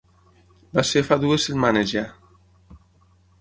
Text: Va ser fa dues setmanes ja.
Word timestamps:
Va 0.77 0.83
ser 0.91 1.03
fa 1.09 1.17
dues 1.25 1.45
setmanes 1.49 1.93
ja. 1.93 2.03